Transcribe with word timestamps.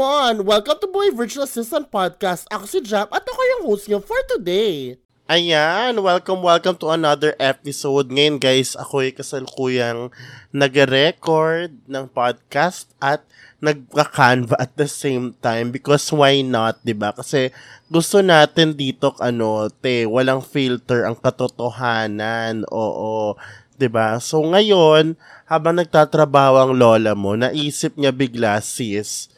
come 0.00 0.08
on! 0.08 0.48
Welcome 0.48 0.80
to 0.80 0.88
Boy 0.88 1.12
Virtual 1.12 1.44
Assistant 1.44 1.92
Podcast. 1.92 2.48
Ako 2.48 2.64
si 2.64 2.80
Jap 2.80 3.12
at 3.12 3.20
ako 3.20 3.36
yung 3.36 3.62
host 3.68 3.84
niyo 3.84 4.00
for 4.00 4.16
today. 4.32 4.96
Ayan, 5.28 6.00
welcome, 6.00 6.40
welcome 6.40 6.72
to 6.80 6.88
another 6.88 7.36
episode. 7.36 8.08
Ngayon 8.08 8.40
guys, 8.40 8.72
ako 8.80 9.04
ay 9.04 9.12
kasalukuyang 9.12 10.08
nag-record 10.56 11.76
ng 11.84 12.08
podcast 12.16 12.88
at 12.96 13.28
nagka-canva 13.60 14.56
at 14.56 14.72
the 14.80 14.88
same 14.88 15.36
time 15.44 15.68
because 15.68 16.08
why 16.08 16.40
not, 16.40 16.80
'di 16.80 16.96
ba? 16.96 17.12
Kasi 17.12 17.52
gusto 17.92 18.24
natin 18.24 18.72
dito 18.72 19.12
ano, 19.20 19.68
te, 19.68 20.08
walang 20.08 20.40
filter 20.40 21.04
ang 21.04 21.20
katotohanan. 21.20 22.64
Oo. 22.72 23.36
'di 23.76 23.92
ba? 23.92 24.16
So 24.16 24.40
ngayon, 24.48 25.12
habang 25.44 25.76
nagtatrabaho 25.76 26.56
ang 26.56 26.72
lola 26.72 27.12
mo, 27.12 27.36
naisip 27.36 28.00
niya 28.00 28.16
bigla 28.16 28.64
sis, 28.64 29.28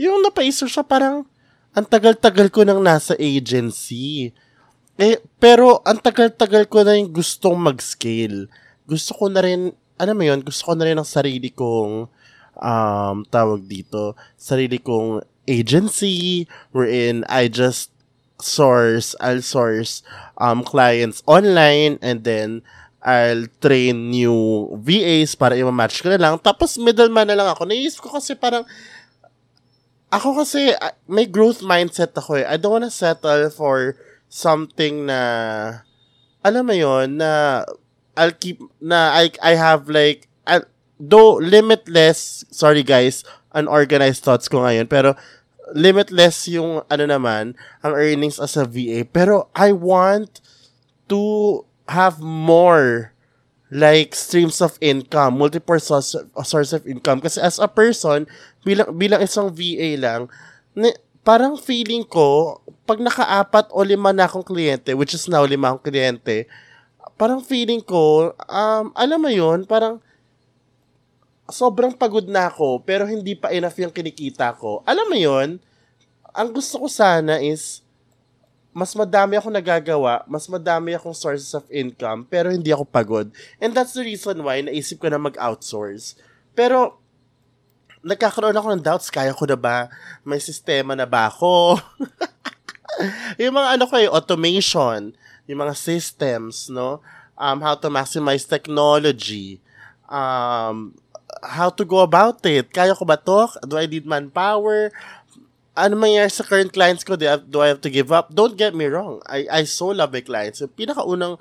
yung 0.00 0.24
napaisip 0.24 0.72
siya 0.72 0.80
parang 0.80 1.28
ang 1.76 1.86
tagal-tagal 1.86 2.48
ko 2.48 2.64
nang 2.64 2.80
nasa 2.80 3.12
agency 3.20 4.32
eh, 5.00 5.16
pero 5.40 5.80
ang 5.88 5.96
tagal-tagal 5.96 6.68
ko 6.68 6.84
na 6.84 6.92
yung 6.92 7.08
gustong 7.08 7.56
mag-scale. 7.56 8.52
Gusto 8.84 9.16
ko 9.16 9.24
na 9.32 9.40
rin, 9.40 9.72
ano 9.96 10.12
mo 10.12 10.22
yun, 10.28 10.44
gusto 10.44 10.68
ko 10.68 10.72
na 10.76 10.84
rin 10.84 11.00
ang 11.00 11.08
sarili 11.08 11.48
kong, 11.48 12.04
um, 12.60 13.16
tawag 13.32 13.64
dito, 13.64 14.12
sarili 14.36 14.76
kong 14.76 15.24
agency 15.48 16.44
wherein 16.76 17.24
I 17.32 17.48
just 17.48 17.88
source, 18.44 19.16
I'll 19.24 19.40
source 19.40 20.04
um, 20.36 20.60
clients 20.68 21.24
online 21.24 21.96
and 22.04 22.20
then 22.20 22.60
I'll 23.00 23.48
train 23.64 24.12
new 24.12 24.68
VAs 24.84 25.32
para 25.32 25.56
i-match 25.56 26.04
ko 26.04 26.12
na 26.12 26.20
lang. 26.20 26.36
Tapos 26.44 26.76
middleman 26.76 27.24
na 27.24 27.40
lang 27.40 27.48
ako. 27.48 27.64
Naisip 27.64 28.04
ko 28.04 28.12
kasi 28.12 28.36
parang 28.36 28.68
ako 30.10 30.42
kasi 30.42 30.74
may 31.06 31.26
growth 31.26 31.62
mindset 31.62 32.10
ako 32.18 32.42
eh. 32.42 32.46
I 32.46 32.58
don't 32.58 32.82
wanna 32.82 32.90
settle 32.90 33.46
for 33.50 33.94
something 34.30 35.06
na 35.06 35.20
alam 36.42 36.66
mo 36.66 36.74
yon 36.74 37.18
na 37.18 37.64
I'll 38.18 38.34
keep 38.34 38.62
na 38.82 39.14
I 39.14 39.30
I 39.42 39.54
have 39.54 39.86
like 39.90 40.26
I, 40.46 40.66
though 40.98 41.38
limitless 41.38 42.46
sorry 42.50 42.82
guys 42.82 43.22
unorganized 43.54 44.22
thoughts 44.22 44.46
ko 44.46 44.62
ngayon 44.62 44.86
pero 44.90 45.14
limitless 45.74 46.50
yung 46.50 46.82
ano 46.90 47.04
naman 47.06 47.54
ang 47.82 47.92
earnings 47.94 48.42
as 48.42 48.58
a 48.58 48.66
VA 48.66 49.06
pero 49.06 49.50
I 49.54 49.74
want 49.74 50.42
to 51.10 51.62
have 51.90 52.22
more 52.22 53.14
like 53.70 54.18
streams 54.18 54.58
of 54.58 54.74
income, 54.82 55.38
multiple 55.38 55.78
source, 55.78 56.18
source 56.42 56.74
of 56.74 56.82
income. 56.90 57.22
Kasi 57.22 57.38
as 57.38 57.62
a 57.62 57.70
person, 57.70 58.26
bilang, 58.66 58.90
bilang 58.98 59.22
isang 59.22 59.48
VA 59.54 59.94
lang, 59.94 60.26
parang 61.22 61.54
feeling 61.54 62.02
ko, 62.02 62.58
pag 62.82 62.98
nakaapat 62.98 63.70
o 63.70 63.78
lima 63.86 64.10
na 64.10 64.26
akong 64.26 64.42
kliyente, 64.42 64.90
which 64.98 65.14
is 65.14 65.30
now 65.30 65.46
lima 65.46 65.70
akong 65.70 65.86
kliyente, 65.86 66.50
parang 67.14 67.38
feeling 67.38 67.78
ko, 67.78 68.34
um, 68.50 68.90
alam 68.98 69.22
mo 69.22 69.30
yun, 69.30 69.62
parang 69.62 70.02
sobrang 71.46 71.94
pagod 71.94 72.26
na 72.26 72.50
ako, 72.50 72.82
pero 72.82 73.06
hindi 73.06 73.38
pa 73.38 73.54
enough 73.54 73.78
yung 73.78 73.94
kinikita 73.94 74.54
ko. 74.58 74.82
Alam 74.82 75.06
mo 75.06 75.18
yun, 75.18 75.62
ang 76.34 76.48
gusto 76.50 76.82
ko 76.82 76.86
sana 76.90 77.38
is, 77.38 77.86
mas 78.70 78.94
madami 78.94 79.34
ako 79.34 79.50
nagagawa, 79.50 80.22
mas 80.30 80.46
madami 80.46 80.94
akong 80.94 81.14
sources 81.14 81.50
of 81.58 81.66
income, 81.70 82.22
pero 82.22 82.54
hindi 82.54 82.70
ako 82.70 82.86
pagod. 82.86 83.26
And 83.58 83.74
that's 83.74 83.98
the 83.98 84.06
reason 84.06 84.46
why 84.46 84.62
naisip 84.62 85.02
ko 85.02 85.10
na 85.10 85.18
mag-outsource. 85.18 86.14
Pero, 86.54 87.02
nagkakaroon 88.06 88.54
ako 88.54 88.68
ng 88.74 88.84
doubts, 88.84 89.10
kaya 89.10 89.34
ko 89.34 89.44
na 89.44 89.58
ba? 89.58 89.90
May 90.22 90.38
sistema 90.38 90.94
na 90.94 91.04
ba 91.04 91.26
ako? 91.26 91.82
yung 93.42 93.54
mga 93.58 93.68
ano 93.74 93.84
ko 93.90 93.94
eh, 93.98 94.06
automation, 94.06 95.12
yung 95.50 95.60
mga 95.66 95.74
systems, 95.74 96.70
no? 96.70 97.02
Um, 97.40 97.58
how 97.64 97.74
to 97.74 97.88
maximize 97.88 98.44
technology, 98.44 99.58
um, 100.06 100.92
how 101.42 101.72
to 101.72 101.82
go 101.88 102.04
about 102.04 102.44
it. 102.44 102.68
Kaya 102.68 102.92
ko 102.92 103.02
ba 103.08 103.16
to? 103.16 103.48
Do 103.64 103.80
I 103.80 103.88
need 103.88 104.04
manpower? 104.04 104.92
Ano 105.78 105.94
mangyayari 105.94 106.32
sa 106.32 106.42
current 106.42 106.74
clients 106.74 107.06
ko? 107.06 107.14
Do 107.14 107.26
I, 107.26 107.32
have, 107.38 107.44
do 107.46 107.58
I 107.62 107.68
have 107.70 107.82
to 107.86 107.92
give 107.92 108.10
up? 108.10 108.34
Don't 108.34 108.58
get 108.58 108.74
me 108.74 108.90
wrong. 108.90 109.22
I, 109.26 109.46
I 109.50 109.62
so 109.64 109.94
love 109.94 110.10
my 110.10 110.20
clients. 110.20 110.58
Yung 110.60 110.74
pinakaunang 110.74 111.38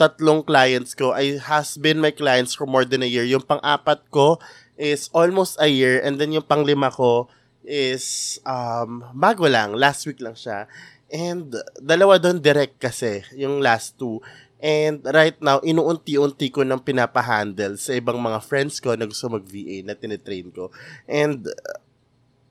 tatlong 0.00 0.40
clients 0.40 0.96
ko 0.96 1.12
ay 1.12 1.36
has 1.36 1.76
been 1.76 2.00
my 2.00 2.12
clients 2.12 2.56
for 2.56 2.64
more 2.64 2.84
than 2.88 3.04
a 3.04 3.08
year. 3.08 3.24
Yung 3.24 3.44
pang-apat 3.44 4.04
ko 4.12 4.40
is 4.80 5.12
almost 5.12 5.60
a 5.60 5.68
year 5.68 6.00
and 6.00 6.16
then 6.16 6.32
yung 6.32 6.44
panglima 6.44 6.88
ko 6.88 7.28
is 7.64 8.36
um, 8.48 9.04
bago 9.12 9.44
lang. 9.48 9.76
Last 9.76 10.08
week 10.08 10.20
lang 10.20 10.36
siya. 10.36 10.64
And 11.10 11.52
dalawa 11.76 12.16
doon 12.22 12.40
direct 12.40 12.78
kasi, 12.80 13.26
yung 13.36 13.60
last 13.60 13.98
two. 13.98 14.22
And 14.60 15.00
right 15.08 15.36
now, 15.40 15.58
inuunti-unti 15.64 16.52
ko 16.52 16.62
nang 16.62 16.84
pinapahandle 16.84 17.80
sa 17.80 17.96
ibang 17.96 18.20
mga 18.20 18.44
friends 18.44 18.76
ko 18.78 18.92
na 18.92 19.08
gusto 19.08 19.26
mag-VA 19.32 19.82
na 19.82 19.96
tinitrain 19.96 20.52
ko. 20.52 20.68
And 21.08 21.48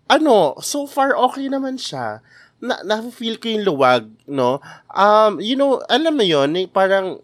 ano, 0.09 0.57
so 0.59 0.89
far 0.89 1.13
okay 1.13 1.45
naman 1.47 1.77
siya. 1.77 2.19
Na, 2.59 2.83
na-feel 2.83 3.39
ko 3.39 3.47
yung 3.47 3.63
luwag, 3.63 4.03
no? 4.27 4.59
Um, 4.91 5.39
you 5.39 5.55
know, 5.55 5.79
alam 5.87 6.19
mo 6.19 6.25
yon 6.25 6.51
eh, 6.59 6.67
parang 6.67 7.23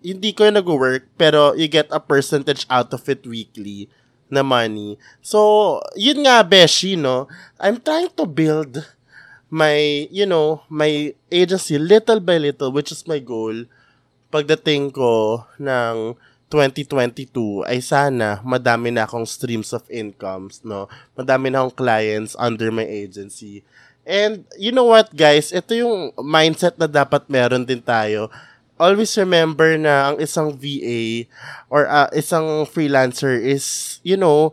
hindi 0.00 0.32
ko 0.32 0.48
yung 0.48 0.56
nag-work, 0.56 1.12
pero 1.20 1.52
you 1.52 1.68
get 1.68 1.90
a 1.92 2.00
percentage 2.00 2.64
out 2.72 2.88
of 2.94 3.04
it 3.10 3.26
weekly 3.28 3.90
na 4.32 4.40
money. 4.40 4.96
So, 5.20 5.78
yun 5.92 6.24
nga, 6.24 6.40
Beshi, 6.40 6.96
no? 6.96 7.28
I'm 7.60 7.84
trying 7.84 8.08
to 8.16 8.24
build 8.24 8.80
my, 9.52 10.08
you 10.08 10.24
know, 10.24 10.64
my 10.72 11.12
agency 11.28 11.76
little 11.76 12.24
by 12.24 12.40
little, 12.40 12.72
which 12.72 12.88
is 12.88 13.04
my 13.04 13.20
goal, 13.20 13.68
pagdating 14.32 14.96
ko 14.96 15.44
ng 15.60 16.16
2022 16.52 17.64
ay 17.64 17.80
sana 17.80 18.44
madami 18.44 18.92
na 18.92 19.08
akong 19.08 19.24
streams 19.24 19.72
of 19.72 19.88
incomes, 19.88 20.60
no? 20.60 20.84
Madami 21.16 21.48
na 21.48 21.64
akong 21.64 21.80
clients 21.80 22.36
under 22.36 22.68
my 22.68 22.84
agency. 22.84 23.64
And 24.04 24.44
you 24.60 24.68
know 24.68 24.84
what, 24.84 25.08
guys? 25.16 25.48
Ito 25.48 25.72
yung 25.72 26.12
mindset 26.20 26.76
na 26.76 26.84
dapat 26.84 27.24
meron 27.32 27.64
din 27.64 27.80
tayo. 27.80 28.28
Always 28.76 29.16
remember 29.16 29.80
na 29.80 30.12
ang 30.12 30.16
isang 30.20 30.52
VA 30.52 31.24
or 31.72 31.88
uh, 31.88 32.12
isang 32.12 32.68
freelancer 32.68 33.38
is, 33.38 33.96
you 34.04 34.18
know, 34.20 34.52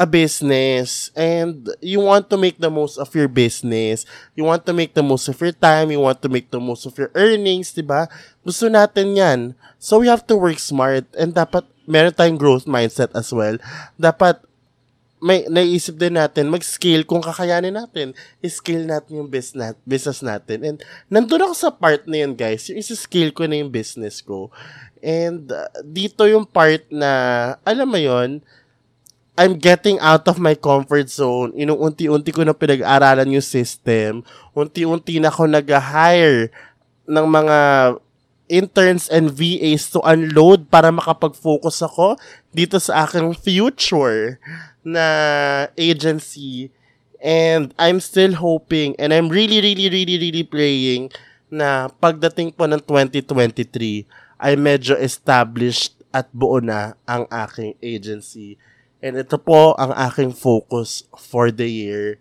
a 0.00 0.08
business 0.08 1.12
and 1.12 1.68
you 1.84 2.00
want 2.00 2.32
to 2.32 2.40
make 2.40 2.56
the 2.56 2.72
most 2.72 2.96
of 2.96 3.12
your 3.12 3.28
business. 3.28 4.08
You 4.32 4.48
want 4.48 4.64
to 4.64 4.72
make 4.72 4.96
the 4.96 5.04
most 5.04 5.28
of 5.28 5.36
your 5.36 5.52
time. 5.52 5.92
You 5.92 6.00
want 6.00 6.24
to 6.24 6.32
make 6.32 6.48
the 6.48 6.56
most 6.56 6.88
of 6.88 6.96
your 6.96 7.12
earnings, 7.12 7.76
di 7.76 7.84
ba? 7.84 8.08
Gusto 8.40 8.72
natin 8.72 9.12
yan. 9.12 9.40
So 9.76 10.00
we 10.00 10.08
have 10.08 10.24
to 10.32 10.40
work 10.40 10.56
smart 10.56 11.04
and 11.12 11.36
dapat 11.36 11.68
meron 11.84 12.16
tayong 12.16 12.40
growth 12.40 12.64
mindset 12.64 13.12
as 13.12 13.28
well. 13.28 13.60
Dapat 14.00 14.40
may 15.20 15.44
naisip 15.52 16.00
din 16.00 16.16
natin 16.16 16.48
mag-scale 16.48 17.04
kung 17.04 17.20
kakayanin 17.20 17.76
natin. 17.76 18.16
I-scale 18.40 18.88
natin 18.88 19.20
yung 19.20 19.28
business, 19.28 19.76
natin. 20.24 20.64
And 20.64 20.76
nandun 21.12 21.44
ako 21.44 21.52
sa 21.52 21.68
part 21.68 22.08
na 22.08 22.24
yun, 22.24 22.32
guys. 22.32 22.72
Yung 22.72 22.80
isa-scale 22.80 23.36
ko 23.36 23.44
na 23.44 23.60
yung 23.60 23.68
business 23.68 24.24
ko. 24.24 24.48
And 25.04 25.44
uh, 25.52 25.68
dito 25.84 26.24
yung 26.24 26.48
part 26.48 26.88
na, 26.88 27.10
alam 27.68 27.84
mo 27.84 28.00
yon 28.00 28.40
I'm 29.40 29.56
getting 29.56 29.96
out 30.04 30.28
of 30.28 30.36
my 30.36 30.52
comfort 30.52 31.08
zone. 31.08 31.56
Inuunti-unti 31.56 32.28
ko 32.28 32.44
na 32.44 32.52
pinag-aralan 32.52 33.32
yung 33.32 33.40
system. 33.40 34.20
Unti-unti 34.52 35.16
na 35.16 35.32
ako 35.32 35.48
nag-hire 35.48 36.52
ng 37.08 37.24
mga 37.24 37.58
interns 38.52 39.08
and 39.08 39.32
VAs 39.32 39.88
to 39.96 40.04
unload 40.04 40.68
para 40.68 40.92
makapag-focus 40.92 41.80
ako 41.80 42.20
dito 42.52 42.76
sa 42.76 43.08
aking 43.08 43.32
future 43.32 44.36
na 44.84 45.06
agency. 45.72 46.68
And 47.24 47.72
I'm 47.80 48.04
still 48.04 48.36
hoping 48.36 48.92
and 49.00 49.08
I'm 49.08 49.32
really, 49.32 49.64
really, 49.64 49.88
really, 49.88 50.20
really 50.20 50.44
praying 50.44 51.16
na 51.48 51.88
pagdating 51.88 52.60
po 52.60 52.68
ng 52.68 52.84
2023 52.84 54.04
ay 54.36 54.52
medyo 54.60 55.00
established 55.00 55.96
at 56.12 56.28
buo 56.28 56.60
na 56.60 56.92
ang 57.08 57.24
aking 57.32 57.72
agency 57.80 58.60
And 59.00 59.16
ito 59.16 59.40
po 59.40 59.72
ang 59.80 59.96
aking 59.96 60.36
focus 60.36 61.08
for 61.16 61.48
the 61.48 61.68
year. 61.68 62.20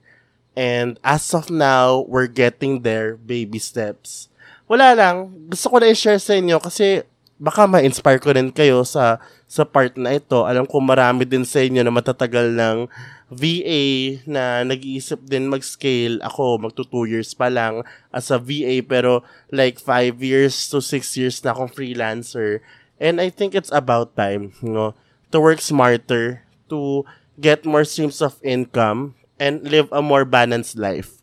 And 0.55 0.99
as 1.03 1.31
of 1.35 1.51
now, 1.51 2.07
we're 2.07 2.31
getting 2.31 2.83
there, 2.83 3.15
baby 3.15 3.59
steps. 3.59 4.31
Wala 4.67 4.95
lang, 4.95 5.47
gusto 5.47 5.71
ko 5.71 5.75
na 5.79 5.91
i-share 5.91 6.19
sa 6.19 6.35
inyo 6.35 6.59
kasi 6.59 7.03
baka 7.39 7.63
ma-inspire 7.63 8.19
ko 8.19 8.35
rin 8.35 8.51
kayo 8.51 8.83
sa 8.83 9.23
sa 9.49 9.65
part 9.65 9.97
na 9.97 10.13
ito. 10.13 10.45
Alam 10.45 10.69
ko 10.69 10.77
marami 10.77 11.25
din 11.25 11.41
sa 11.41 11.57
inyo 11.57 11.81
na 11.81 11.89
matatagal 11.89 12.53
ng 12.53 12.85
VA 13.33 13.83
na 14.29 14.61
nag-iisip 14.61 15.25
din 15.25 15.49
mag-scale. 15.49 16.21
Ako, 16.21 16.61
magto 16.61 16.85
2 16.85 17.09
years 17.09 17.33
pa 17.33 17.49
lang 17.49 17.81
as 18.13 18.29
a 18.29 18.37
VA 18.37 18.85
pero 18.85 19.25
like 19.49 19.81
5 19.81 20.21
years 20.21 20.53
to 20.69 20.77
6 20.85 21.17
years 21.17 21.41
na 21.41 21.57
akong 21.57 21.73
freelancer. 21.73 22.61
And 23.01 23.17
I 23.17 23.33
think 23.33 23.57
it's 23.57 23.73
about 23.73 24.13
time, 24.13 24.53
you 24.61 24.69
know, 24.69 24.93
to 25.33 25.41
work 25.41 25.65
smarter, 25.65 26.45
to 26.69 27.06
get 27.39 27.66
more 27.66 27.83
streams 27.83 28.21
of 28.21 28.38
income 28.44 29.16
and 29.39 29.63
live 29.63 29.88
a 29.92 30.01
more 30.01 30.25
balanced 30.25 30.77
life. 30.77 31.21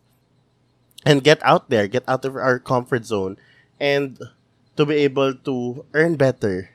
And 1.07 1.23
get 1.23 1.39
out 1.47 1.71
there, 1.71 1.87
get 1.87 2.03
out 2.09 2.25
of 2.25 2.35
our 2.35 2.59
comfort 2.59 3.07
zone, 3.07 3.39
and 3.79 4.19
to 4.75 4.85
be 4.85 5.07
able 5.07 5.35
to 5.47 5.87
earn 5.95 6.17
better 6.17 6.71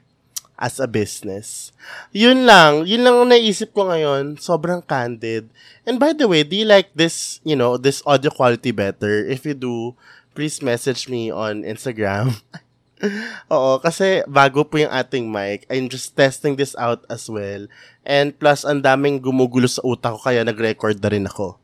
as 0.62 0.80
a 0.80 0.88
business. 0.88 1.74
Yun 2.14 2.46
lang. 2.46 2.86
Yun 2.86 3.04
lang 3.04 3.16
ang 3.18 3.30
naisip 3.34 3.74
ko 3.74 3.90
ngayon. 3.90 4.38
Sobrang 4.38 4.86
candid. 4.86 5.50
And 5.84 5.98
by 5.98 6.14
the 6.14 6.30
way, 6.30 6.46
do 6.46 6.56
you 6.56 6.70
like 6.70 6.94
this, 6.94 7.42
you 7.44 7.58
know, 7.58 7.76
this 7.76 8.06
audio 8.06 8.30
quality 8.30 8.70
better? 8.70 9.26
If 9.26 9.44
you 9.44 9.58
do, 9.58 9.98
please 10.38 10.62
message 10.62 11.10
me 11.10 11.34
on 11.34 11.66
Instagram. 11.66 12.40
Oo, 13.54 13.82
kasi 13.82 14.22
bago 14.30 14.66
po 14.66 14.78
yung 14.78 14.94
ating 14.94 15.28
mic. 15.30 15.66
I'm 15.70 15.90
just 15.90 16.14
testing 16.14 16.56
this 16.58 16.78
out 16.78 17.06
as 17.10 17.26
well. 17.28 17.66
And 18.06 18.34
plus, 18.38 18.66
ang 18.66 18.86
daming 18.86 19.22
gumugulo 19.22 19.66
sa 19.66 19.82
utak 19.86 20.18
ko 20.18 20.20
kaya 20.30 20.46
nag-record 20.46 21.02
na 21.02 21.10
rin 21.10 21.26
ako. 21.26 21.58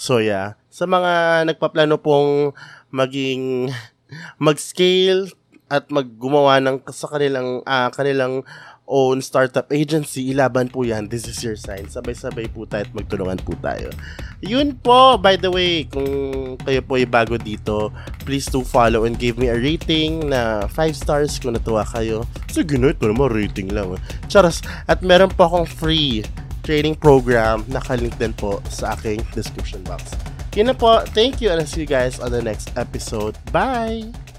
So 0.00 0.16
yeah, 0.16 0.56
sa 0.72 0.88
mga 0.88 1.44
nagpaplano 1.52 2.00
pong 2.00 2.56
maging 2.88 3.68
mag-scale 4.44 5.28
at 5.70 5.86
maggumawa 5.92 6.58
ng 6.58 6.82
sa 6.90 7.06
kanilang 7.06 7.62
uh, 7.62 7.88
kanilang 7.94 8.42
own 8.90 9.22
startup 9.22 9.70
agency, 9.70 10.34
ilaban 10.34 10.66
po 10.66 10.82
yan. 10.82 11.06
This 11.06 11.30
is 11.30 11.38
your 11.46 11.54
sign. 11.54 11.86
Sabay-sabay 11.86 12.50
po 12.50 12.66
tayo 12.66 12.84
at 12.84 12.92
magtulungan 12.92 13.38
po 13.46 13.54
tayo. 13.62 13.94
Yun 14.42 14.74
po, 14.82 15.14
by 15.14 15.38
the 15.38 15.48
way, 15.48 15.86
kung 15.86 16.10
kayo 16.58 16.82
po 16.82 16.98
ay 16.98 17.06
bago 17.06 17.38
dito, 17.38 17.94
please 18.26 18.50
do 18.50 18.66
follow 18.66 19.06
and 19.06 19.22
give 19.22 19.38
me 19.38 19.46
a 19.46 19.56
rating 19.56 20.26
na 20.26 20.66
5 20.66 20.90
stars 20.92 21.38
kung 21.38 21.54
natuwa 21.54 21.86
kayo. 21.86 22.26
Sige 22.50 22.74
na, 22.76 22.90
ito 22.90 23.06
naman 23.06 23.30
rating 23.30 23.70
lang. 23.70 23.94
Charas, 24.26 24.60
at 24.90 25.00
meron 25.06 25.30
po 25.30 25.46
akong 25.46 25.70
free 25.70 26.26
training 26.66 26.98
program. 26.98 27.62
Nakalink 27.70 28.18
din 28.18 28.34
po 28.34 28.58
sa 28.66 28.98
aking 28.98 29.22
description 29.32 29.80
box. 29.86 30.12
Yun 30.58 30.74
na 30.74 30.74
po. 30.74 31.06
Thank 31.14 31.38
you 31.38 31.48
and 31.54 31.62
I'll 31.62 31.70
see 31.70 31.86
you 31.86 31.90
guys 31.90 32.18
on 32.18 32.34
the 32.34 32.42
next 32.42 32.74
episode. 32.74 33.38
Bye! 33.54 34.29